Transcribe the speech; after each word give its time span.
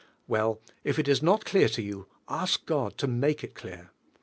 Well, 0.27 0.59
if 0.83 0.97
it 0.97 1.07
is 1.07 1.21
not 1.21 1.45
elear 1.45 1.71
to 1.75 1.81
you, 1.83 2.07
ask 2.27 2.65
God 2.65 2.97
to 2.97 3.05
make 3.05 3.43
il 3.43 3.51
ilenr. 3.51 3.89